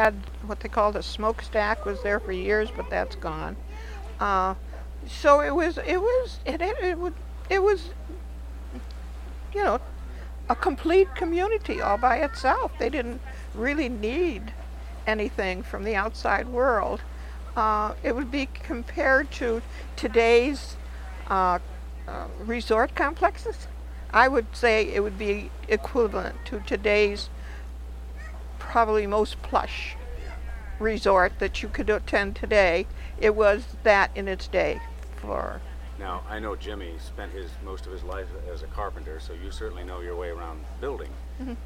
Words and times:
had 0.00 0.14
what 0.46 0.60
they 0.60 0.68
called 0.68 0.94
a 0.94 1.02
smokestack 1.02 1.84
was 1.84 2.00
there 2.04 2.20
for 2.20 2.30
years, 2.30 2.70
but 2.70 2.88
that's 2.88 3.16
gone. 3.16 3.56
Uh, 4.20 4.54
so 5.08 5.40
it 5.40 5.52
was 5.52 5.76
it 5.78 6.00
was 6.00 6.38
it 6.46 6.62
it, 6.62 6.76
it, 6.80 6.96
would, 6.96 7.14
it 7.50 7.60
was 7.60 7.90
you 9.52 9.64
know 9.64 9.80
a 10.48 10.54
complete 10.54 11.12
community 11.16 11.80
all 11.80 11.98
by 11.98 12.18
itself. 12.18 12.70
They 12.78 12.90
didn't 12.90 13.20
really 13.56 13.88
need 13.88 14.52
anything 15.04 15.64
from 15.64 15.82
the 15.82 15.96
outside 15.96 16.46
world. 16.46 17.00
Uh, 17.56 17.94
it 18.04 18.14
would 18.14 18.30
be 18.30 18.46
compared 18.46 19.32
to 19.32 19.62
today's 19.96 20.76
uh, 21.26 21.58
uh, 22.06 22.28
resort 22.44 22.94
complexes. 22.94 23.66
I 24.12 24.28
would 24.28 24.54
say 24.54 24.92
it 24.92 25.02
would 25.02 25.18
be 25.18 25.50
equivalent 25.66 26.36
to 26.44 26.60
today's 26.60 27.30
probably 28.68 29.06
most 29.06 29.40
plush 29.42 29.96
resort 30.78 31.32
that 31.38 31.62
you 31.62 31.68
could 31.68 31.88
attend 31.90 32.36
today. 32.36 32.86
It 33.18 33.34
was 33.34 33.64
that 33.82 34.10
in 34.14 34.28
its 34.28 34.46
day 34.46 34.80
for 35.16 35.60
Now, 35.98 36.22
I 36.28 36.38
know 36.38 36.54
Jimmy 36.54 36.92
spent 36.98 37.32
his 37.32 37.50
most 37.64 37.86
of 37.86 37.92
his 37.92 38.04
life 38.04 38.28
as 38.52 38.62
a 38.62 38.66
carpenter, 38.66 39.18
so 39.18 39.32
you 39.32 39.50
certainly 39.50 39.82
know 39.82 40.00
your 40.00 40.16
way 40.16 40.28
around 40.28 40.64
building. 40.80 41.10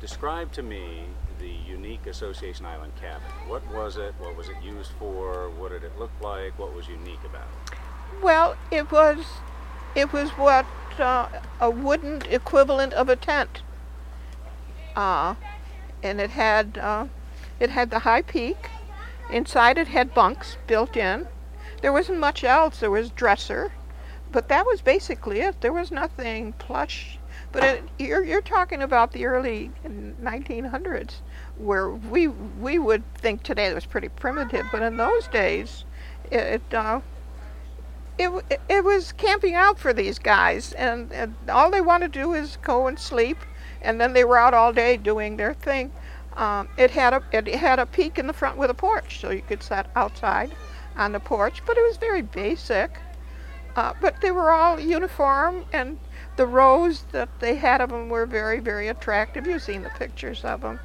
Describe 0.01 0.53
to 0.53 0.63
me 0.63 1.05
the 1.39 1.51
unique 1.67 2.07
Association 2.07 2.65
Island 2.67 2.93
cabin. 3.01 3.29
What 3.49 3.67
was 3.73 3.97
it? 3.97 4.15
What 4.19 4.37
was 4.37 4.49
it 4.49 4.57
used 4.63 4.93
for? 4.99 5.51
What 5.51 5.71
did 5.73 5.83
it 5.83 5.99
look 5.99 6.13
like? 6.21 6.59
What 6.59 6.75
was 6.75 6.89
unique 6.89 7.25
about 7.25 7.47
it? 7.71 7.79
Well, 8.23 8.57
it 8.71 8.91
was 8.93 9.25
it 9.95 10.13
was 10.13 10.31
what 10.31 10.67
uh, 10.99 11.29
a 11.61 11.71
wooden 11.71 12.23
equivalent 12.31 12.93
of 12.93 13.09
a 13.09 13.17
tent. 13.17 13.63
Uh, 14.95 15.35
and 16.03 16.21
it 16.21 16.31
had 16.31 16.79
uh, 16.79 17.07
it 17.61 17.71
had 17.71 17.91
the 17.91 18.01
high 18.01 18.23
peak. 18.23 18.71
Inside 19.31 19.79
it 19.79 19.89
had 19.89 20.15
bunks 20.15 20.57
built 20.67 20.97
in. 20.97 21.27
There 21.81 21.93
wasn't 21.93 22.19
much 22.19 22.45
else. 22.45 22.81
There 22.81 22.91
was 22.91 23.11
dresser, 23.11 23.73
but 24.31 24.49
that 24.49 24.67
was 24.67 24.81
basically 24.83 25.41
it. 25.41 25.61
There 25.61 25.73
was 25.73 25.91
nothing 25.91 26.53
plush. 26.55 27.19
But 27.51 27.65
it, 27.65 27.83
you're 27.99 28.25
you're 28.25 28.41
talking 28.43 28.83
about 28.83 29.13
the 29.13 29.27
early 29.27 29.71
1900s, 29.85 31.15
where 31.59 31.91
we 31.91 32.29
we 32.29 32.79
would 32.79 33.03
think 33.15 33.43
today 33.43 33.67
it 33.67 33.75
was 33.75 33.87
pretty 33.87 34.09
primitive, 34.09 34.67
but 34.73 34.83
in 34.83 34.97
those 34.97 35.29
days, 35.29 35.85
it. 36.31 36.63
it 36.71 36.75
uh, 36.75 37.01
it, 38.19 38.31
it- 38.69 38.85
was 38.85 39.13
camping 39.13 39.55
out 39.55 39.79
for 39.79 39.93
these 39.93 40.19
guys, 40.19 40.73
and, 40.75 41.13
and 41.13 41.35
all 41.49 41.71
they 41.71 41.81
want 41.81 42.03
to 42.03 42.09
do 42.09 42.35
is 42.35 42.59
go 42.63 42.87
and 42.87 42.99
sleep, 42.99 43.39
and 43.83 44.01
then 44.01 44.13
they 44.13 44.25
were 44.25 44.39
out 44.39 44.55
all 44.55 44.73
day 44.73 44.97
doing 44.97 45.37
their 45.37 45.55
thing. 45.55 45.93
Um, 46.37 46.69
it 46.79 46.91
had 46.91 47.13
a 47.13 47.23
it 47.33 47.47
had 47.47 47.79
a 47.79 47.87
peak 47.87 48.19
in 48.19 48.27
the 48.27 48.33
front 48.33 48.57
with 48.57 48.71
a 48.71 48.75
porch, 48.75 49.21
so 49.21 49.31
you 49.31 49.43
could 49.43 49.63
sit 49.63 49.87
outside 49.95 50.51
on 50.97 51.13
the 51.13 51.21
porch, 51.21 51.63
but 51.67 51.77
it 51.77 51.83
was 51.83 51.97
very 51.97 52.23
basic. 52.23 52.99
Uh, 53.77 53.95
but 54.01 54.21
they 54.21 54.31
were 54.31 54.51
all 54.51 54.79
uniform, 54.79 55.65
and 55.73 55.99
the 56.37 56.47
rows 56.47 57.05
that 57.13 57.29
they 57.41 57.55
had 57.55 57.81
of 57.81 57.91
them 57.91 58.09
were 58.09 58.27
very 58.27 58.61
very 58.61 58.89
attractive. 58.89 59.47
You've 59.47 59.63
seen 59.63 59.83
the 59.83 59.91
pictures 59.91 60.45
of 60.45 60.63
them. 60.63 60.81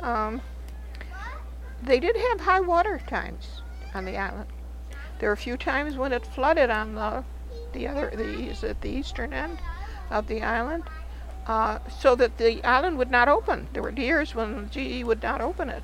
Um, 0.00 0.40
they 1.82 1.98
did 1.98 2.16
have 2.16 2.40
high 2.40 2.60
water 2.60 3.00
times 3.08 3.62
on 3.94 4.04
the 4.04 4.16
island. 4.16 4.48
There 5.18 5.28
were 5.28 5.34
a 5.34 5.36
few 5.36 5.56
times 5.56 5.96
when 5.96 6.12
it 6.12 6.26
flooded 6.26 6.70
on 6.70 6.94
the 6.94 7.24
the 7.72 7.88
other 7.88 8.10
the 8.14 8.74
the 8.80 8.88
eastern 8.90 9.32
end 9.32 9.58
of 10.10 10.26
the 10.26 10.42
island, 10.42 10.84
uh, 11.46 11.78
so 11.88 12.14
that 12.16 12.38
the 12.38 12.64
island 12.64 12.98
would 12.98 13.10
not 13.10 13.28
open. 13.28 13.68
There 13.72 13.82
were 13.82 13.90
years 13.90 14.34
when 14.34 14.70
GE 14.70 15.04
would 15.04 15.22
not 15.22 15.40
open 15.40 15.68
it, 15.68 15.82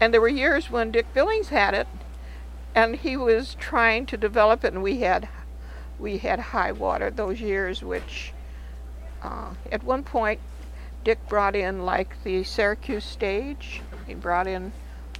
and 0.00 0.12
there 0.14 0.20
were 0.20 0.28
years 0.28 0.70
when 0.70 0.90
Dick 0.90 1.12
Billings 1.12 1.48
had 1.48 1.74
it, 1.74 1.88
and 2.74 2.96
he 2.96 3.16
was 3.16 3.54
trying 3.58 4.06
to 4.06 4.16
develop 4.16 4.64
it, 4.64 4.72
and 4.72 4.82
we 4.82 5.00
had 5.00 5.28
we 5.98 6.18
had 6.18 6.40
high 6.40 6.72
water 6.72 7.10
those 7.10 7.40
years, 7.40 7.82
which 7.82 8.32
uh, 9.22 9.50
at 9.70 9.82
one 9.84 10.02
point 10.02 10.40
Dick 11.04 11.18
brought 11.28 11.56
in 11.56 11.84
like 11.84 12.22
the 12.24 12.44
Syracuse 12.44 13.04
stage. 13.04 13.82
He 14.06 14.14
brought 14.14 14.46
in 14.46 14.72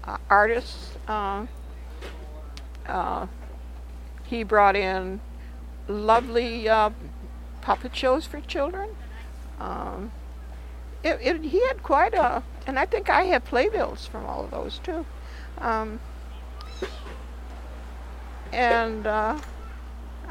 uh, 0.05 0.17
artists. 0.29 0.97
Uh, 1.07 1.47
uh, 2.87 3.27
he 4.25 4.43
brought 4.43 4.77
in 4.77 5.21
lovely 5.89 6.69
uh, 6.69 6.91
puppet 7.61 7.95
shows 7.95 8.27
for 8.27 8.41
children. 8.41 8.91
Um, 9.59 10.13
it, 11.03 11.19
it, 11.23 11.45
he 11.45 11.61
had 11.69 11.83
quite 11.83 12.15
a, 12.15 12.43
and 12.67 12.79
I 12.79 12.87
think 12.87 13.09
I 13.09 13.23
have 13.25 13.45
playbills 13.45 14.07
from 14.07 14.27
all 14.27 14.45
of 14.45 14.51
those 14.51 14.79
too. 14.79 15.07
Um, 15.59 16.01
and 18.53 19.07
uh, 19.07 19.39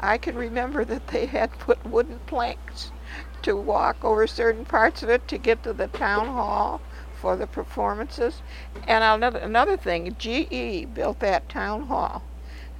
I 0.00 0.18
can 0.18 0.36
remember 0.36 0.84
that 0.84 1.08
they 1.08 1.26
had 1.26 1.58
put 1.58 1.84
wooden 1.86 2.20
planks 2.26 2.92
to 3.42 3.56
walk 3.56 4.04
over 4.04 4.26
certain 4.26 4.64
parts 4.64 5.02
of 5.02 5.08
it 5.08 5.26
to 5.28 5.38
get 5.38 5.62
to 5.62 5.72
the 5.72 5.88
town 5.88 6.26
hall 6.26 6.80
for 7.20 7.36
the 7.36 7.46
performances. 7.46 8.42
And 8.86 9.04
another 9.04 9.38
another 9.38 9.76
thing, 9.76 10.14
GE 10.18 10.94
built 10.94 11.20
that 11.20 11.48
town 11.48 11.84
hall, 11.84 12.22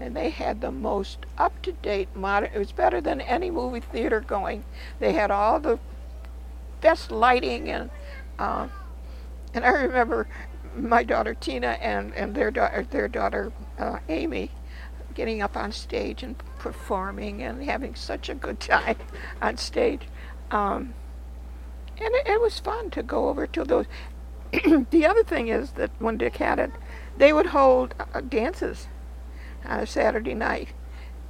and 0.03 0.17
they 0.17 0.31
had 0.31 0.61
the 0.61 0.71
most 0.71 1.27
up-to-date 1.39 2.09
modern. 2.15 2.51
It 2.55 2.59
was 2.59 2.73
better 2.73 3.01
than 3.01 3.21
any 3.21 3.51
movie 3.51 3.81
theater 3.81 4.21
going. 4.21 4.65
They 4.99 5.13
had 5.13 5.31
all 5.31 5.61
the 5.61 5.79
best 6.81 7.11
lighting 7.11 7.69
and. 7.69 7.91
Uh, 8.39 8.69
and 9.53 9.65
I 9.65 9.71
remember 9.71 10.29
my 10.77 11.03
daughter 11.03 11.35
Tina 11.35 11.79
and, 11.81 12.15
and 12.15 12.35
their 12.35 12.51
daughter 12.51 12.87
their 12.91 13.09
daughter 13.09 13.53
uh, 13.79 13.99
Amy 14.09 14.51
getting 15.15 15.43
up 15.43 15.57
on 15.57 15.73
stage 15.73 16.23
and 16.23 16.37
performing 16.59 17.43
and 17.43 17.65
having 17.65 17.95
such 17.95 18.29
a 18.29 18.35
good 18.35 18.61
time 18.61 18.97
on 19.43 19.57
stage. 19.57 20.03
Um, 20.51 20.95
and 21.99 22.15
it, 22.15 22.27
it 22.27 22.41
was 22.41 22.59
fun 22.59 22.91
to 22.91 23.03
go 23.03 23.29
over 23.29 23.47
to 23.49 23.65
those. 23.65 23.87
the 24.91 25.07
other 25.07 25.23
thing 25.25 25.49
is 25.49 25.73
that 25.73 25.91
when 25.99 26.17
Dick 26.17 26.37
had 26.37 26.59
it, 26.59 26.71
they 27.19 27.33
would 27.33 27.47
hold 27.47 27.95
uh, 28.15 28.21
dances 28.21 28.89
on 29.65 29.81
a 29.81 29.87
Saturday 29.87 30.35
night. 30.35 30.69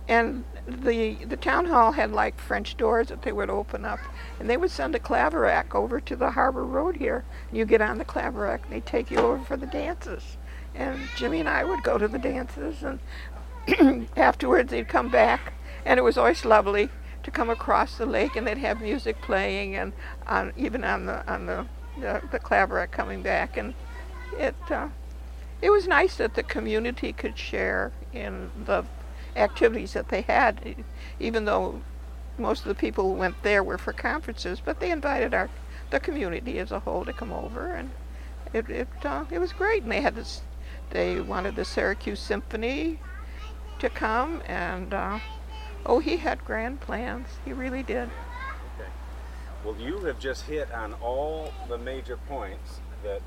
And 0.09 0.45
the 0.67 1.15
the 1.25 1.37
town 1.37 1.67
hall 1.67 1.93
had 1.93 2.13
like 2.13 2.41
French 2.41 2.77
doors 2.77 3.09
that 3.09 3.23
they 3.23 3.33
would 3.33 3.51
open 3.51 3.85
up, 3.85 4.01
and 4.39 4.49
they 4.49 4.57
would 4.57 4.71
send 4.71 4.95
a 4.95 4.99
claverack 4.99 5.75
over 5.75 6.01
to 6.01 6.17
the 6.17 6.33
Harbor 6.33 6.65
Road 6.65 6.97
here. 6.97 7.25
You 7.53 7.65
get 7.65 7.81
on 7.81 7.99
the 7.99 8.05
claverack, 8.05 8.65
and 8.65 8.73
they 8.73 8.81
take 8.81 9.11
you 9.11 9.19
over 9.19 9.45
for 9.45 9.57
the 9.57 9.67
dances. 9.67 10.37
And 10.75 10.99
Jimmy 11.17 11.41
and 11.41 11.49
I 11.49 11.65
would 11.65 11.83
go 11.83 11.99
to 11.99 12.09
the 12.09 12.19
dances, 12.19 12.83
and 12.83 14.09
afterwards 14.17 14.71
they'd 14.71 14.89
come 14.89 15.11
back, 15.11 15.53
and 15.85 15.99
it 15.99 16.03
was 16.03 16.19
always 16.19 16.45
lovely 16.45 16.91
to 17.23 17.31
come 17.31 17.51
across 17.51 17.99
the 17.99 18.07
lake, 18.07 18.37
and 18.37 18.47
they'd 18.47 18.59
have 18.59 18.81
music 18.81 19.21
playing, 19.21 19.77
and 19.77 19.93
on 20.27 20.53
even 20.57 20.85
on 20.85 21.07
the 21.07 21.33
on 21.33 21.47
the 21.47 21.67
the, 22.01 22.23
the 22.31 22.39
claverack 22.39 22.91
coming 22.91 23.23
back, 23.23 23.57
and 23.57 23.75
it 24.37 24.57
uh, 24.71 24.89
it 25.63 25.71
was 25.71 25.87
nice 25.87 26.17
that 26.17 26.35
the 26.35 26.43
community 26.43 27.13
could 27.13 27.37
share 27.37 27.93
in 28.13 28.51
the 28.65 28.85
activities 29.37 29.93
that 29.93 30.09
they 30.09 30.23
had, 30.23 30.85
even 31.19 31.45
though 31.45 31.81
most 32.39 32.63
of 32.63 32.69
the 32.69 32.75
people 32.75 33.05
who 33.05 33.13
went 33.13 33.43
there 33.43 33.63
were 33.63 33.79
for 33.79 33.93
conferences, 33.93 34.61
but 34.65 34.81
they 34.81 34.91
invited 34.91 35.35
our 35.35 35.49
the 35.91 36.01
community 36.01 36.59
as 36.59 36.71
a 36.71 36.81
whole 36.81 37.05
to 37.05 37.13
come 37.13 37.33
over, 37.33 37.73
and 37.73 37.91
it 38.53 38.69
it 38.71 38.89
uh, 39.05 39.25
it 39.31 39.39
was 39.39 39.53
great. 39.53 39.83
And 39.83 39.93
they 39.93 40.01
had 40.01 40.15
this, 40.15 40.43
they 40.91 41.21
wanted 41.21 41.57
the 41.57 41.65
Syracuse 41.65 42.21
Symphony 42.21 42.99
to 43.81 43.91
come, 43.91 44.43
and 44.47 44.95
uh, 44.95 45.19
oh, 45.85 45.99
he 45.99 46.19
had 46.19 46.45
grand 46.45 46.81
plans. 46.81 47.29
He 47.45 47.53
really 47.53 47.83
did. 47.83 48.09
Okay. 48.79 48.91
Well, 49.65 49.77
you 49.77 49.99
have 50.01 50.19
just 50.19 50.45
hit 50.45 50.71
on 50.73 50.95
all 50.95 51.53
the 51.69 51.79
major 51.79 52.17
points 52.29 52.81
that 53.03 53.23